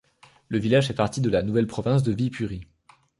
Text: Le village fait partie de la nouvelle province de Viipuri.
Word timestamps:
Le 0.47 0.57
village 0.57 0.87
fait 0.87 0.95
partie 0.95 1.21
de 1.21 1.29
la 1.29 1.43
nouvelle 1.43 1.67
province 1.67 2.01
de 2.01 2.11
Viipuri. 2.11 2.65